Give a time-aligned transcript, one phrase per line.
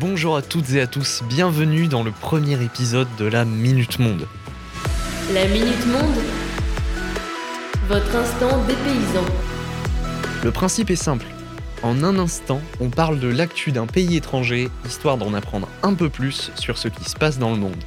[0.00, 4.26] Bonjour à toutes et à tous, bienvenue dans le premier épisode de la Minute Monde.
[5.34, 6.24] La Minute Monde,
[7.86, 9.26] votre instant dépaysant.
[10.42, 11.26] Le principe est simple.
[11.82, 16.08] En un instant, on parle de l'actu d'un pays étranger, histoire d'en apprendre un peu
[16.08, 17.84] plus sur ce qui se passe dans le monde.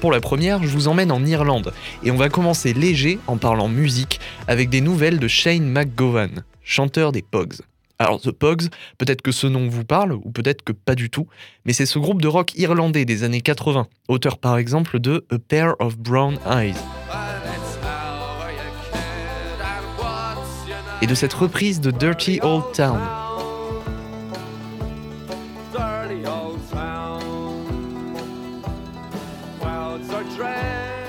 [0.00, 1.72] Pour la première, je vous emmène en Irlande,
[2.02, 4.18] et on va commencer léger en parlant musique
[4.48, 7.60] avec des nouvelles de Shane McGowan, chanteur des Pogs.
[8.00, 11.26] Alors The Pogs, peut-être que ce nom vous parle, ou peut-être que pas du tout,
[11.66, 15.38] mais c'est ce groupe de rock irlandais des années 80, auteur par exemple de A
[15.38, 16.72] Pair of Brown Eyes.
[21.02, 22.98] Et de cette reprise de Dirty Old Town.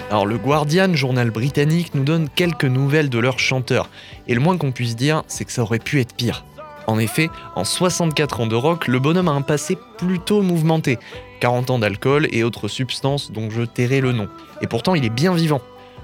[0.09, 3.89] Alors le Guardian, journal britannique, nous donne quelques nouvelles de leur chanteur,
[4.27, 6.43] et le moins qu'on puisse dire, c'est que ça aurait pu être pire.
[6.87, 10.97] En effet, en 64 ans de rock, le bonhomme a un passé plutôt mouvementé,
[11.39, 14.27] 40 ans d'alcool et autres substances dont je tairai le nom.
[14.61, 15.61] Et pourtant, il est bien vivant.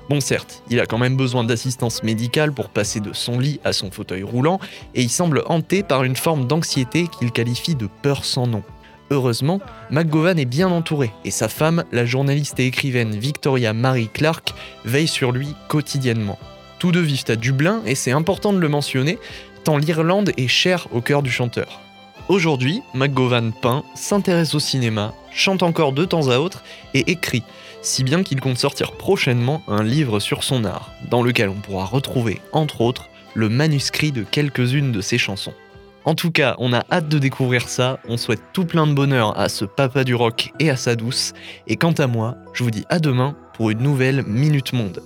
[0.09, 3.73] Bon certes, il a quand même besoin d'assistance médicale pour passer de son lit à
[3.73, 4.59] son fauteuil roulant,
[4.95, 8.63] et il semble hanté par une forme d'anxiété qu'il qualifie de peur sans nom.
[9.09, 14.53] Heureusement, McGowan est bien entouré, et sa femme, la journaliste et écrivaine Victoria Marie Clark,
[14.85, 16.39] veille sur lui quotidiennement.
[16.79, 19.17] Tous deux vivent à Dublin, et c'est important de le mentionner,
[19.63, 21.81] tant l'Irlande est chère au cœur du chanteur.
[22.29, 26.61] Aujourd'hui, McGowan peint, s'intéresse au cinéma, chante encore de temps à autre
[26.93, 27.43] et écrit,
[27.81, 31.85] si bien qu'il compte sortir prochainement un livre sur son art, dans lequel on pourra
[31.85, 35.53] retrouver, entre autres, le manuscrit de quelques-unes de ses chansons.
[36.05, 39.37] En tout cas, on a hâte de découvrir ça, on souhaite tout plein de bonheur
[39.39, 41.33] à ce papa du rock et à sa douce,
[41.65, 45.01] et quant à moi, je vous dis à demain pour une nouvelle Minute Monde.